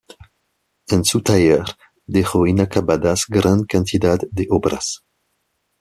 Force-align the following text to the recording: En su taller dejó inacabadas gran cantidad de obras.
En 0.89 1.05
su 1.05 1.21
taller 1.21 1.61
dejó 2.07 2.47
inacabadas 2.47 3.25
gran 3.27 3.65
cantidad 3.65 4.17
de 4.31 4.47
obras. 4.49 5.03